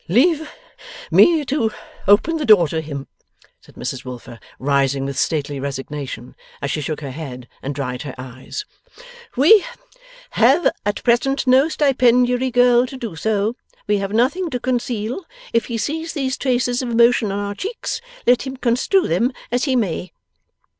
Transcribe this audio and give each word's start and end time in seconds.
'Leave 0.07 0.49
Me 1.11 1.45
to 1.45 1.69
open 2.07 2.37
the 2.37 2.45
door 2.45 2.67
to 2.67 2.81
him,' 2.81 3.07
said 3.59 3.75
Mrs 3.75 4.03
Wilfer, 4.03 4.39
rising 4.57 5.05
with 5.05 5.15
stately 5.15 5.59
resignation 5.59 6.35
as 6.59 6.71
she 6.71 6.81
shook 6.81 7.01
her 7.01 7.11
head 7.11 7.47
and 7.61 7.75
dried 7.75 8.01
her 8.01 8.15
eyes; 8.17 8.65
'we 9.37 9.63
have 10.31 10.67
at 10.87 11.03
present 11.03 11.45
no 11.45 11.69
stipendiary 11.69 12.49
girl 12.49 12.87
to 12.87 12.97
do 12.97 13.15
so. 13.15 13.55
We 13.85 13.99
have 13.99 14.11
nothing 14.11 14.49
to 14.49 14.59
conceal. 14.59 15.23
If 15.53 15.65
he 15.65 15.77
sees 15.77 16.13
these 16.13 16.35
traces 16.35 16.81
of 16.81 16.89
emotion 16.89 17.31
on 17.31 17.37
our 17.37 17.53
cheeks, 17.53 18.01
let 18.25 18.41
him 18.47 18.57
construe 18.57 19.07
them 19.07 19.31
as 19.51 19.65
he 19.65 19.75
may. 19.75 20.13